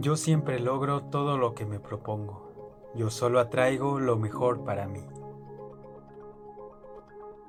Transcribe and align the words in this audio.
Yo 0.00 0.16
siempre 0.16 0.60
logro 0.60 1.02
todo 1.02 1.38
lo 1.38 1.54
que 1.54 1.66
me 1.66 1.80
propongo. 1.80 2.92
Yo 2.94 3.10
solo 3.10 3.40
atraigo 3.40 3.98
lo 3.98 4.16
mejor 4.16 4.62
para 4.62 4.86
mí. 4.86 5.00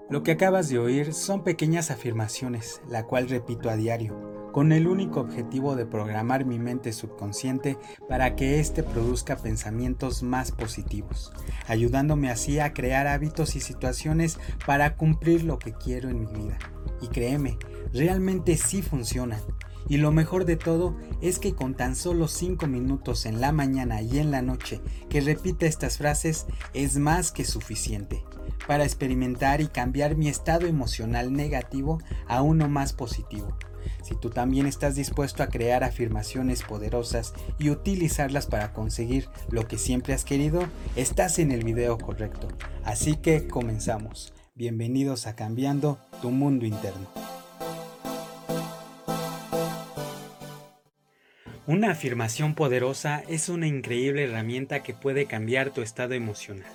Lo 0.09 0.23
que 0.23 0.31
acabas 0.31 0.67
de 0.67 0.79
oír 0.79 1.13
son 1.13 1.43
pequeñas 1.43 1.91
afirmaciones, 1.91 2.81
la 2.89 3.05
cual 3.05 3.29
repito 3.29 3.69
a 3.69 3.75
diario, 3.75 4.49
con 4.51 4.71
el 4.71 4.87
único 4.87 5.19
objetivo 5.19 5.75
de 5.75 5.85
programar 5.85 6.45
mi 6.45 6.57
mente 6.57 6.91
subconsciente 6.91 7.77
para 8.07 8.35
que 8.35 8.59
éste 8.59 8.81
produzca 8.81 9.35
pensamientos 9.35 10.23
más 10.23 10.51
positivos, 10.51 11.31
ayudándome 11.67 12.31
así 12.31 12.57
a 12.57 12.73
crear 12.73 13.05
hábitos 13.05 13.55
y 13.55 13.59
situaciones 13.59 14.39
para 14.65 14.95
cumplir 14.95 15.43
lo 15.43 15.59
que 15.59 15.73
quiero 15.73 16.09
en 16.09 16.21
mi 16.21 16.33
vida. 16.33 16.57
Y 16.99 17.09
créeme, 17.09 17.59
realmente 17.93 18.57
sí 18.57 18.81
funcionan. 18.81 19.41
Y 19.87 19.97
lo 19.97 20.11
mejor 20.11 20.45
de 20.45 20.57
todo 20.57 20.95
es 21.21 21.39
que 21.39 21.53
con 21.53 21.75
tan 21.75 21.95
solo 21.95 22.27
5 22.27 22.67
minutos 22.67 23.25
en 23.25 23.41
la 23.41 23.51
mañana 23.51 24.01
y 24.01 24.19
en 24.19 24.31
la 24.31 24.41
noche 24.41 24.81
que 25.09 25.21
repita 25.21 25.65
estas 25.65 25.97
frases 25.97 26.45
es 26.73 26.97
más 26.97 27.31
que 27.31 27.45
suficiente 27.45 28.23
para 28.67 28.83
experimentar 28.83 29.61
y 29.61 29.67
cambiar 29.67 30.15
mi 30.15 30.27
estado 30.27 30.67
emocional 30.67 31.33
negativo 31.33 31.99
a 32.27 32.41
uno 32.41 32.69
más 32.69 32.93
positivo. 32.93 33.57
Si 34.03 34.15
tú 34.15 34.29
también 34.29 34.65
estás 34.65 34.95
dispuesto 34.95 35.43
a 35.43 35.47
crear 35.47 35.83
afirmaciones 35.83 36.63
poderosas 36.63 37.33
y 37.57 37.69
utilizarlas 37.69 38.47
para 38.47 38.73
conseguir 38.73 39.29
lo 39.49 39.67
que 39.67 39.77
siempre 39.77 40.13
has 40.13 40.25
querido, 40.25 40.65
estás 40.95 41.39
en 41.39 41.51
el 41.51 41.63
video 41.63 41.97
correcto. 41.97 42.47
Así 42.83 43.15
que 43.15 43.47
comenzamos. 43.47 44.33
Bienvenidos 44.55 45.27
a 45.27 45.35
Cambiando 45.35 45.99
tu 46.21 46.31
Mundo 46.31 46.65
Interno. 46.65 47.28
Una 51.69 51.91
afirmación 51.91 52.55
poderosa 52.55 53.21
es 53.29 53.47
una 53.47 53.67
increíble 53.67 54.23
herramienta 54.23 54.81
que 54.81 54.95
puede 54.95 55.27
cambiar 55.27 55.69
tu 55.69 55.83
estado 55.83 56.15
emocional. 56.15 56.73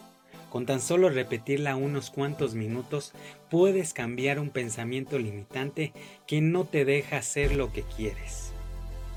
Con 0.51 0.67
tan 0.67 0.81
solo 0.81 1.09
repetirla 1.09 1.75
unos 1.75 2.11
cuantos 2.11 2.55
minutos, 2.55 3.13
puedes 3.51 3.93
cambiar 3.93 4.39
un 4.39 4.51
pensamiento 4.51 5.19
limitante 5.19 5.93
que 6.29 6.41
no 6.41 6.65
te 6.65 6.85
deja 6.85 7.17
hacer 7.17 7.57
lo 7.57 7.73
que 7.73 7.83
quieres. 7.83 8.53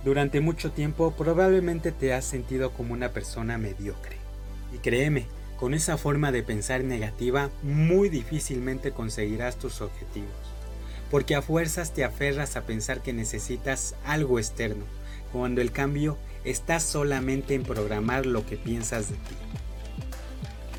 Durante 0.03 0.41
mucho 0.41 0.71
tiempo 0.71 1.13
probablemente 1.15 1.91
te 1.91 2.11
has 2.11 2.25
sentido 2.25 2.71
como 2.71 2.93
una 2.93 3.09
persona 3.09 3.59
mediocre. 3.59 4.17
Y 4.73 4.79
créeme, 4.79 5.27
con 5.59 5.75
esa 5.75 5.99
forma 5.99 6.31
de 6.31 6.41
pensar 6.41 6.83
negativa 6.83 7.51
muy 7.61 8.09
difícilmente 8.09 8.93
conseguirás 8.93 9.59
tus 9.59 9.81
objetivos. 9.81 10.31
Porque 11.11 11.35
a 11.35 11.43
fuerzas 11.43 11.93
te 11.93 12.03
aferras 12.03 12.55
a 12.55 12.63
pensar 12.63 13.03
que 13.03 13.13
necesitas 13.13 13.93
algo 14.05 14.39
externo, 14.39 14.85
cuando 15.31 15.61
el 15.61 15.71
cambio 15.71 16.17
está 16.43 16.79
solamente 16.79 17.53
en 17.53 17.63
programar 17.63 18.25
lo 18.25 18.45
que 18.45 18.57
piensas 18.57 19.09
de 19.09 19.15
ti. 19.15 19.35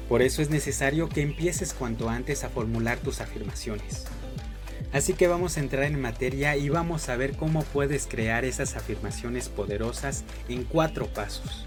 Por 0.09 0.23
eso 0.23 0.41
es 0.41 0.49
necesario 0.49 1.09
que 1.09 1.21
empieces 1.21 1.75
cuanto 1.75 2.09
antes 2.09 2.43
a 2.43 2.49
formular 2.49 2.99
tus 2.99 3.21
afirmaciones. 3.21 4.07
Así 4.93 5.13
que 5.13 5.27
vamos 5.27 5.57
a 5.57 5.61
entrar 5.61 5.85
en 5.85 6.01
materia 6.01 6.57
y 6.57 6.71
vamos 6.71 7.11
a 7.11 7.17
ver 7.17 7.37
cómo 7.37 7.63
puedes 7.63 8.07
crear 8.07 8.47
esas 8.47 8.75
afirmaciones 8.75 9.51
poderosas 9.51 10.25
en 10.49 10.65
cuatro 10.65 11.07
pasos. 11.09 11.67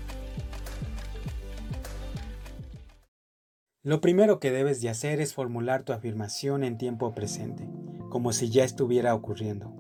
Lo 3.84 4.02
primero 4.02 4.40
que 4.40 4.52
debes 4.52 4.82
de 4.82 4.90
hacer 4.90 5.22
es 5.22 5.34
formular 5.34 5.84
tu 5.84 5.94
afirmación 5.94 6.64
en 6.64 6.78
tiempo 6.78 7.14
presente, 7.14 7.68
como 8.10 8.34
si 8.34 8.50
ya 8.50 8.64
estuviera 8.64 9.14
ocurriendo. 9.14 9.76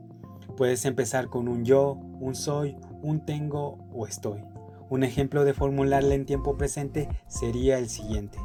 Puedes 0.55 0.85
empezar 0.85 1.27
con 1.27 1.47
un 1.47 1.65
yo, 1.65 1.93
un 1.93 2.35
soy, 2.35 2.77
un 3.01 3.25
tengo 3.25 3.77
o 3.93 4.05
estoy. 4.07 4.41
Un 4.89 5.03
ejemplo 5.03 5.45
de 5.45 5.53
formularla 5.53 6.15
en 6.15 6.25
tiempo 6.25 6.57
presente 6.57 7.07
sería 7.27 7.77
el 7.77 7.89
siguiente. 7.89 8.37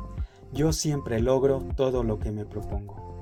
Yo 0.53 0.73
siempre 0.73 1.21
logro 1.21 1.59
todo 1.77 2.03
lo 2.03 2.19
que 2.19 2.31
me 2.31 2.45
propongo. 2.45 3.21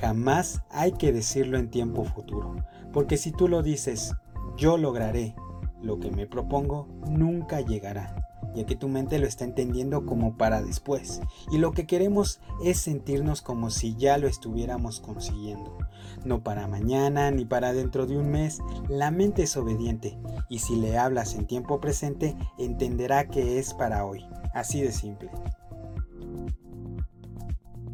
Jamás 0.00 0.62
hay 0.70 0.92
que 0.92 1.12
decirlo 1.12 1.58
en 1.58 1.70
tiempo 1.70 2.04
futuro, 2.04 2.56
porque 2.92 3.16
si 3.16 3.32
tú 3.32 3.48
lo 3.48 3.62
dices, 3.62 4.14
yo 4.56 4.76
lograré 4.76 5.34
lo 5.82 5.98
que 5.98 6.10
me 6.10 6.26
propongo, 6.26 6.86
nunca 7.08 7.60
llegará 7.62 8.25
ya 8.56 8.64
que 8.64 8.74
tu 8.74 8.88
mente 8.88 9.18
lo 9.18 9.26
está 9.26 9.44
entendiendo 9.44 10.06
como 10.06 10.36
para 10.36 10.62
después. 10.62 11.20
Y 11.52 11.58
lo 11.58 11.72
que 11.72 11.86
queremos 11.86 12.40
es 12.64 12.78
sentirnos 12.78 13.42
como 13.42 13.70
si 13.70 13.94
ya 13.96 14.18
lo 14.18 14.26
estuviéramos 14.26 15.00
consiguiendo. 15.00 15.76
No 16.24 16.42
para 16.42 16.66
mañana 16.66 17.30
ni 17.30 17.44
para 17.44 17.72
dentro 17.72 18.06
de 18.06 18.16
un 18.16 18.30
mes, 18.30 18.60
la 18.88 19.10
mente 19.10 19.42
es 19.42 19.56
obediente 19.56 20.18
y 20.48 20.60
si 20.60 20.76
le 20.76 20.98
hablas 20.98 21.34
en 21.34 21.46
tiempo 21.46 21.80
presente 21.80 22.36
entenderá 22.58 23.28
que 23.28 23.58
es 23.58 23.74
para 23.74 24.04
hoy. 24.04 24.24
Así 24.54 24.80
de 24.80 24.92
simple. 24.92 25.30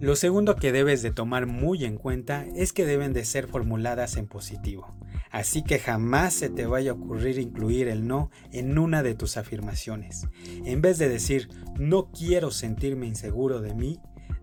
Lo 0.02 0.16
segundo 0.16 0.56
que 0.56 0.72
debes 0.72 1.02
de 1.02 1.12
tomar 1.12 1.46
muy 1.46 1.84
en 1.84 1.96
cuenta 1.96 2.44
es 2.56 2.72
que 2.72 2.84
deben 2.84 3.12
de 3.12 3.24
ser 3.24 3.46
formuladas 3.46 4.16
en 4.16 4.26
positivo. 4.26 4.88
Así 5.32 5.62
que 5.62 5.78
jamás 5.78 6.34
se 6.34 6.50
te 6.50 6.66
vaya 6.66 6.90
a 6.92 6.94
ocurrir 6.94 7.38
incluir 7.38 7.88
el 7.88 8.06
no 8.06 8.30
en 8.52 8.78
una 8.78 9.02
de 9.02 9.14
tus 9.14 9.38
afirmaciones. 9.38 10.28
En 10.66 10.82
vez 10.82 10.98
de 10.98 11.08
decir 11.08 11.48
no 11.78 12.10
quiero 12.10 12.50
sentirme 12.50 13.06
inseguro 13.06 13.62
de 13.62 13.74
mí, 13.74 13.98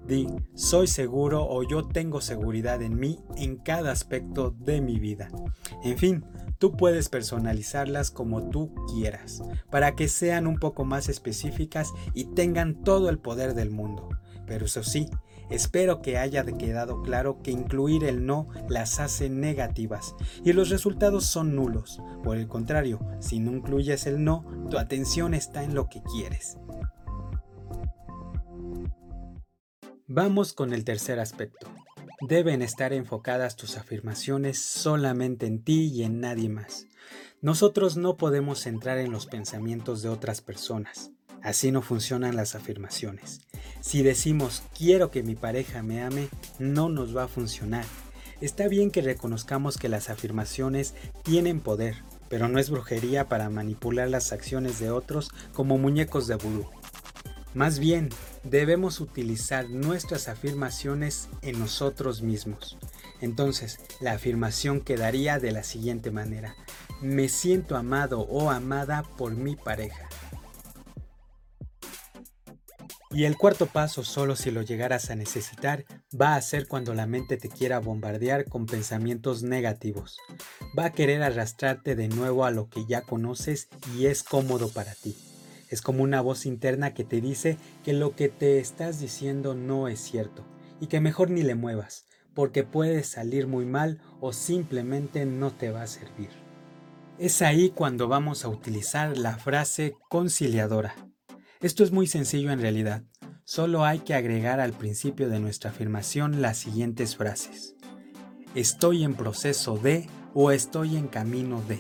di 0.07 0.27
soy 0.55 0.87
seguro 0.87 1.45
o 1.47 1.61
yo 1.61 1.87
tengo 1.87 2.21
seguridad 2.21 2.81
en 2.81 2.99
mí 2.99 3.19
en 3.37 3.57
cada 3.57 3.91
aspecto 3.91 4.49
de 4.49 4.81
mi 4.81 4.99
vida. 4.99 5.29
En 5.83 5.97
fin, 5.97 6.25
tú 6.57 6.75
puedes 6.75 7.07
personalizarlas 7.07 8.09
como 8.09 8.49
tú 8.49 8.73
quieras, 8.91 9.43
para 9.69 9.95
que 9.95 10.07
sean 10.07 10.47
un 10.47 10.57
poco 10.57 10.85
más 10.85 11.07
específicas 11.07 11.91
y 12.15 12.25
tengan 12.33 12.83
todo 12.83 13.09
el 13.09 13.19
poder 13.19 13.53
del 13.53 13.69
mundo. 13.69 14.09
Pero 14.49 14.65
eso 14.65 14.83
sí, 14.83 15.07
Espero 15.49 16.03
que 16.03 16.19
haya 16.19 16.45
quedado 16.45 17.01
claro 17.01 17.41
que 17.41 17.49
incluir 17.49 18.03
el 18.03 18.25
no 18.27 18.49
las 18.69 18.99
hace 18.99 19.29
negativas 19.29 20.15
y 20.45 20.53
los 20.53 20.69
resultados 20.69 21.25
son 21.25 21.55
nulos. 21.55 21.99
Por 22.23 22.37
el 22.37 22.47
contrario, 22.47 22.99
si 23.19 23.39
no 23.39 23.51
incluyes 23.51 24.05
el 24.05 24.23
no, 24.23 24.45
tu 24.69 24.77
atención 24.77 25.33
está 25.33 25.63
en 25.63 25.73
lo 25.73 25.89
que 25.89 26.03
quieres. 26.03 26.57
Vamos 30.05 30.53
con 30.53 30.71
el 30.71 30.83
tercer 30.83 31.19
aspecto. 31.19 31.67
Deben 32.21 32.61
estar 32.61 32.93
enfocadas 32.93 33.55
tus 33.55 33.77
afirmaciones 33.77 34.59
solamente 34.59 35.47
en 35.47 35.63
ti 35.63 35.91
y 35.91 36.03
en 36.03 36.19
nadie 36.19 36.49
más. 36.49 36.85
Nosotros 37.41 37.97
no 37.97 38.17
podemos 38.17 38.67
entrar 38.67 38.99
en 38.99 39.11
los 39.11 39.25
pensamientos 39.25 40.03
de 40.03 40.09
otras 40.09 40.41
personas. 40.41 41.11
Así 41.41 41.71
no 41.71 41.81
funcionan 41.81 42.35
las 42.35 42.53
afirmaciones. 42.53 43.39
Si 43.81 44.03
decimos 44.03 44.63
quiero 44.77 45.11
que 45.11 45.23
mi 45.23 45.35
pareja 45.35 45.83
me 45.83 46.03
ame, 46.03 46.29
no 46.59 46.89
nos 46.89 47.15
va 47.15 47.23
a 47.23 47.27
funcionar. 47.27 47.85
Está 48.41 48.67
bien 48.67 48.89
que 48.89 49.01
reconozcamos 49.01 49.77
que 49.77 49.89
las 49.89 50.09
afirmaciones 50.09 50.93
tienen 51.23 51.59
poder, 51.59 51.97
pero 52.29 52.47
no 52.47 52.59
es 52.59 52.69
brujería 52.69 53.27
para 53.27 53.49
manipular 53.49 54.09
las 54.09 54.31
acciones 54.31 54.79
de 54.79 54.91
otros 54.91 55.29
como 55.53 55.77
muñecos 55.77 56.27
de 56.27 56.35
vudú. 56.35 56.65
Más 57.53 57.79
bien, 57.79 58.09
debemos 58.43 59.01
utilizar 59.01 59.69
nuestras 59.69 60.27
afirmaciones 60.27 61.29
en 61.41 61.59
nosotros 61.59 62.21
mismos. 62.21 62.77
Entonces, 63.21 63.79
la 63.99 64.13
afirmación 64.13 64.81
quedaría 64.81 65.39
de 65.39 65.51
la 65.51 65.63
siguiente 65.63 66.11
manera. 66.11 66.55
Me 67.01 67.27
siento 67.27 67.75
amado 67.75 68.21
o 68.21 68.51
amada 68.51 69.03
por 69.17 69.35
mi 69.35 69.55
pareja. 69.55 70.07
Y 73.11 73.23
el 73.23 73.37
cuarto 73.37 73.65
paso, 73.65 74.03
solo 74.03 74.35
si 74.35 74.51
lo 74.51 74.61
llegaras 74.61 75.09
a 75.09 75.15
necesitar, 75.15 75.83
va 76.19 76.35
a 76.35 76.41
ser 76.43 76.67
cuando 76.67 76.93
la 76.93 77.07
mente 77.07 77.37
te 77.37 77.49
quiera 77.49 77.79
bombardear 77.79 78.45
con 78.45 78.67
pensamientos 78.67 79.41
negativos. 79.41 80.19
Va 80.77 80.85
a 80.85 80.91
querer 80.91 81.23
arrastrarte 81.23 81.95
de 81.95 82.07
nuevo 82.07 82.45
a 82.45 82.51
lo 82.51 82.69
que 82.69 82.85
ya 82.85 83.01
conoces 83.01 83.67
y 83.97 84.05
es 84.05 84.21
cómodo 84.21 84.69
para 84.69 84.93
ti. 84.93 85.17
Es 85.69 85.81
como 85.81 86.03
una 86.03 86.21
voz 86.21 86.45
interna 86.45 86.93
que 86.93 87.03
te 87.03 87.19
dice 87.19 87.57
que 87.83 87.93
lo 87.93 88.15
que 88.15 88.29
te 88.29 88.59
estás 88.59 88.99
diciendo 88.99 89.55
no 89.55 89.87
es 89.87 89.99
cierto 89.99 90.45
y 90.79 90.85
que 90.85 90.99
mejor 90.99 91.31
ni 91.31 91.41
le 91.41 91.55
muevas, 91.55 92.05
porque 92.35 92.63
puede 92.63 93.03
salir 93.03 93.47
muy 93.47 93.65
mal 93.65 93.99
o 94.21 94.33
simplemente 94.33 95.25
no 95.25 95.51
te 95.51 95.71
va 95.71 95.81
a 95.81 95.87
servir. 95.87 96.29
Es 97.17 97.41
ahí 97.41 97.71
cuando 97.71 98.07
vamos 98.07 98.45
a 98.45 98.49
utilizar 98.49 99.17
la 99.17 99.37
frase 99.37 99.95
conciliadora 100.09 101.08
esto 101.61 101.83
es 101.83 101.91
muy 101.91 102.07
sencillo 102.07 102.51
en 102.51 102.61
realidad. 102.61 103.03
Solo 103.43 103.83
hay 103.83 103.99
que 103.99 104.13
agregar 104.13 104.61
al 104.61 104.71
principio 104.71 105.27
de 105.27 105.39
nuestra 105.39 105.71
afirmación 105.71 106.41
las 106.41 106.57
siguientes 106.57 107.17
frases. 107.17 107.75
Estoy 108.55 109.03
en 109.03 109.13
proceso 109.13 109.77
de 109.77 110.07
o 110.33 110.51
estoy 110.51 110.95
en 110.95 111.07
camino 111.07 111.61
de. 111.67 111.79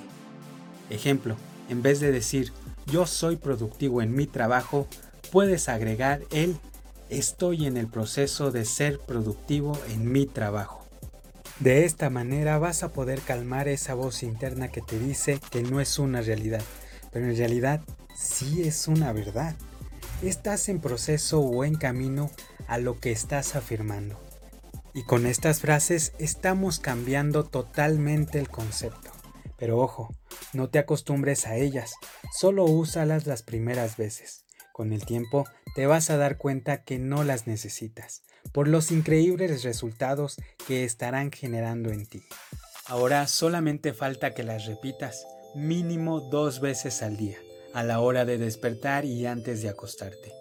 Ejemplo, 0.89 1.37
en 1.69 1.81
vez 1.81 2.01
de 2.01 2.11
decir 2.11 2.51
yo 2.87 3.05
soy 3.05 3.37
productivo 3.37 4.01
en 4.01 4.13
mi 4.13 4.27
trabajo, 4.27 4.87
puedes 5.31 5.69
agregar 5.69 6.21
el 6.31 6.57
estoy 7.09 7.65
en 7.65 7.77
el 7.77 7.87
proceso 7.87 8.51
de 8.51 8.65
ser 8.65 8.99
productivo 8.99 9.79
en 9.89 10.11
mi 10.11 10.25
trabajo. 10.25 10.85
De 11.59 11.85
esta 11.85 12.09
manera 12.09 12.57
vas 12.57 12.83
a 12.83 12.89
poder 12.89 13.21
calmar 13.21 13.69
esa 13.69 13.93
voz 13.93 14.23
interna 14.23 14.67
que 14.67 14.81
te 14.81 14.99
dice 14.99 15.39
que 15.51 15.63
no 15.63 15.79
es 15.79 15.99
una 15.99 16.21
realidad, 16.21 16.61
pero 17.11 17.27
en 17.27 17.37
realidad 17.37 17.81
sí 18.13 18.63
es 18.63 18.87
una 18.87 19.13
verdad. 19.13 19.55
Estás 20.21 20.67
en 20.67 20.81
proceso 20.81 21.39
o 21.39 21.63
en 21.63 21.75
camino 21.75 22.29
a 22.67 22.77
lo 22.77 22.99
que 22.99 23.11
estás 23.11 23.55
afirmando. 23.55 24.19
Y 24.93 25.03
con 25.03 25.25
estas 25.25 25.61
frases 25.61 26.11
estamos 26.19 26.79
cambiando 26.79 27.45
totalmente 27.45 28.37
el 28.37 28.49
concepto. 28.49 29.11
Pero 29.57 29.79
ojo, 29.79 30.13
no 30.51 30.69
te 30.69 30.77
acostumbres 30.77 31.47
a 31.47 31.55
ellas, 31.55 31.93
solo 32.37 32.65
úsalas 32.65 33.27
las 33.27 33.43
primeras 33.43 33.95
veces. 33.95 34.45
Con 34.73 34.91
el 34.91 35.05
tiempo 35.05 35.45
te 35.73 35.85
vas 35.85 36.09
a 36.09 36.17
dar 36.17 36.37
cuenta 36.37 36.83
que 36.83 36.99
no 36.99 37.23
las 37.23 37.47
necesitas, 37.47 38.23
por 38.51 38.67
los 38.67 38.91
increíbles 38.91 39.63
resultados 39.63 40.35
que 40.67 40.83
estarán 40.83 41.31
generando 41.31 41.91
en 41.91 42.05
ti. 42.05 42.23
Ahora 42.87 43.25
solamente 43.27 43.93
falta 43.93 44.33
que 44.33 44.43
las 44.43 44.65
repitas 44.65 45.25
mínimo 45.55 46.19
dos 46.19 46.59
veces 46.59 47.03
al 47.03 47.15
día, 47.15 47.37
a 47.73 47.83
la 47.83 47.99
hora 47.99 48.25
de 48.25 48.37
despertar 48.37 49.05
y 49.05 49.25
antes 49.25 49.61
de 49.61 49.69
acostarte. 49.69 50.33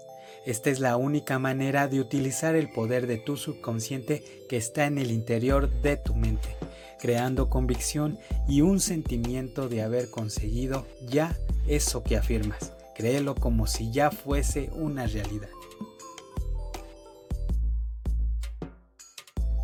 Esta 0.46 0.70
es 0.70 0.80
la 0.80 0.96
única 0.96 1.38
manera 1.38 1.88
de 1.88 2.00
utilizar 2.00 2.54
el 2.54 2.70
poder 2.70 3.06
de 3.06 3.18
tu 3.18 3.36
subconsciente 3.36 4.22
que 4.48 4.56
está 4.56 4.86
en 4.86 4.98
el 4.98 5.10
interior 5.10 5.70
de 5.82 5.96
tu 5.96 6.14
mente, 6.14 6.56
creando 6.98 7.50
convicción 7.50 8.18
y 8.48 8.62
un 8.62 8.80
sentimiento 8.80 9.68
de 9.68 9.82
haber 9.82 10.10
conseguido 10.10 10.86
ya 11.06 11.36
eso 11.66 12.02
que 12.02 12.16
afirmas. 12.16 12.72
Créelo 12.94 13.34
como 13.34 13.66
si 13.66 13.92
ya 13.92 14.10
fuese 14.10 14.70
una 14.72 15.06
realidad. 15.06 15.50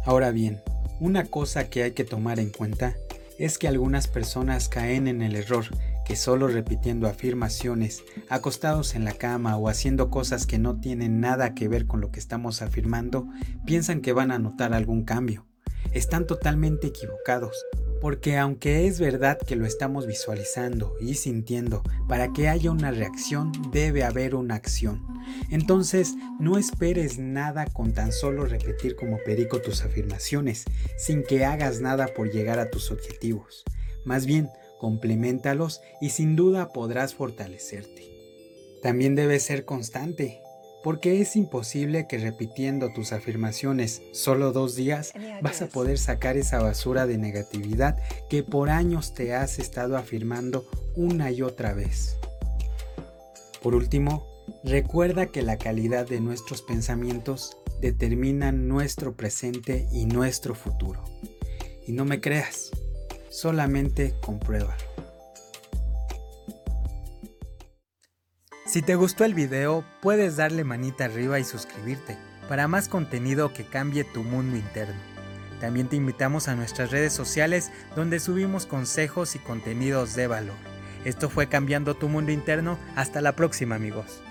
Ahora 0.04 0.30
bien, 0.32 0.60
una 1.00 1.24
cosa 1.24 1.70
que 1.70 1.82
hay 1.82 1.92
que 1.92 2.04
tomar 2.04 2.38
en 2.38 2.50
cuenta 2.50 2.94
es 3.38 3.58
que 3.58 3.68
algunas 3.68 4.06
personas 4.06 4.68
caen 4.68 5.08
en 5.08 5.22
el 5.22 5.34
error 5.34 5.64
que 6.04 6.16
solo 6.16 6.48
repitiendo 6.48 7.08
afirmaciones, 7.08 8.04
acostados 8.28 8.94
en 8.94 9.04
la 9.04 9.12
cama 9.12 9.56
o 9.56 9.68
haciendo 9.68 10.10
cosas 10.10 10.46
que 10.46 10.58
no 10.58 10.80
tienen 10.80 11.20
nada 11.20 11.54
que 11.54 11.68
ver 11.68 11.86
con 11.86 12.00
lo 12.00 12.10
que 12.10 12.20
estamos 12.20 12.62
afirmando, 12.62 13.28
piensan 13.66 14.00
que 14.00 14.12
van 14.12 14.30
a 14.30 14.38
notar 14.38 14.74
algún 14.74 15.04
cambio. 15.04 15.46
Están 15.92 16.26
totalmente 16.26 16.88
equivocados, 16.88 17.56
porque 18.00 18.36
aunque 18.36 18.86
es 18.86 19.00
verdad 19.00 19.38
que 19.38 19.56
lo 19.56 19.64
estamos 19.64 20.06
visualizando 20.06 20.94
y 21.00 21.14
sintiendo, 21.14 21.82
para 22.08 22.32
que 22.32 22.48
haya 22.48 22.70
una 22.70 22.90
reacción 22.90 23.52
debe 23.72 24.04
haber 24.04 24.34
una 24.34 24.56
acción. 24.56 25.02
Entonces, 25.50 26.14
no 26.38 26.58
esperes 26.58 27.18
nada 27.18 27.66
con 27.66 27.94
tan 27.94 28.12
solo 28.12 28.44
repetir 28.44 28.96
como 28.96 29.18
perico 29.24 29.60
tus 29.60 29.82
afirmaciones, 29.82 30.64
sin 30.98 31.22
que 31.22 31.44
hagas 31.44 31.80
nada 31.80 32.08
por 32.08 32.30
llegar 32.30 32.58
a 32.58 32.70
tus 32.70 32.90
objetivos. 32.90 33.64
Más 34.04 34.26
bien, 34.26 34.50
complementalos 34.84 35.80
y 35.98 36.10
sin 36.10 36.36
duda 36.36 36.68
podrás 36.68 37.14
fortalecerte. 37.14 38.02
También 38.82 39.14
debes 39.14 39.42
ser 39.42 39.64
constante, 39.64 40.42
porque 40.82 41.22
es 41.22 41.36
imposible 41.36 42.06
que 42.06 42.18
repitiendo 42.18 42.92
tus 42.92 43.14
afirmaciones 43.14 44.02
solo 44.12 44.52
dos 44.52 44.76
días 44.76 45.14
vas 45.40 45.62
a 45.62 45.68
poder 45.68 45.96
sacar 45.96 46.36
esa 46.36 46.60
basura 46.60 47.06
de 47.06 47.16
negatividad 47.16 47.96
que 48.28 48.42
por 48.42 48.68
años 48.68 49.14
te 49.14 49.34
has 49.34 49.58
estado 49.58 49.96
afirmando 49.96 50.66
una 50.94 51.30
y 51.30 51.40
otra 51.40 51.72
vez. 51.72 52.18
Por 53.62 53.74
último, 53.74 54.26
recuerda 54.64 55.28
que 55.28 55.40
la 55.40 55.56
calidad 55.56 56.06
de 56.06 56.20
nuestros 56.20 56.60
pensamientos 56.60 57.56
determina 57.80 58.52
nuestro 58.52 59.16
presente 59.16 59.88
y 59.90 60.04
nuestro 60.04 60.54
futuro. 60.54 61.02
Y 61.86 61.92
no 61.92 62.04
me 62.04 62.20
creas, 62.20 62.70
solamente 63.34 64.14
compruébalo. 64.20 64.82
Si 68.66 68.80
te 68.80 68.94
gustó 68.94 69.24
el 69.24 69.34
video, 69.34 69.84
puedes 70.00 70.36
darle 70.36 70.64
manita 70.64 71.04
arriba 71.04 71.38
y 71.38 71.44
suscribirte 71.44 72.16
para 72.48 72.68
más 72.68 72.88
contenido 72.88 73.52
que 73.52 73.64
cambie 73.64 74.04
tu 74.04 74.22
mundo 74.22 74.56
interno. 74.56 75.00
También 75.60 75.88
te 75.88 75.96
invitamos 75.96 76.48
a 76.48 76.54
nuestras 76.54 76.90
redes 76.90 77.12
sociales 77.12 77.70
donde 77.96 78.20
subimos 78.20 78.66
consejos 78.66 79.34
y 79.34 79.38
contenidos 79.38 80.14
de 80.14 80.26
valor. 80.26 80.56
Esto 81.04 81.28
fue 81.28 81.48
Cambiando 81.48 81.94
tu 81.94 82.08
Mundo 82.08 82.32
Interno. 82.32 82.78
Hasta 82.96 83.20
la 83.20 83.36
próxima 83.36 83.74
amigos. 83.74 84.22